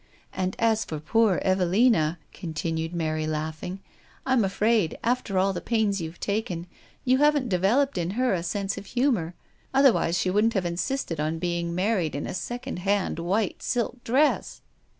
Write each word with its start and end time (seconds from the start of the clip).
And 0.33 0.55
as 0.57 0.83
for 0.83 0.99
poor 0.99 1.39
Evelina," 1.45 2.17
con 2.33 2.55
tinued 2.55 2.91
Mary, 2.91 3.27
laughing," 3.27 3.81
Fm 4.25 4.43
afraid, 4.43 4.97
after 5.03 5.37
all 5.37 5.53
the 5.53 5.61
pains 5.61 6.01
youVe 6.01 6.19
taken, 6.19 6.65
you 7.05 7.19
haven't 7.19 7.49
developed 7.49 7.99
in 7.99 8.09
her 8.17 8.33
a 8.33 8.41
sense 8.41 8.79
of 8.79 8.87
humour. 8.87 9.35
Otherwise 9.75 10.17
she 10.17 10.31
wouldn't 10.31 10.55
have 10.55 10.65
insisted 10.65 11.19
on 11.19 11.37
being 11.37 11.75
married 11.75 12.15
in 12.15 12.25
a 12.25 12.33
second 12.33 12.79
hand 12.79 13.19
white 13.19 13.61
silk 13.61 14.03
dress." 14.03 14.61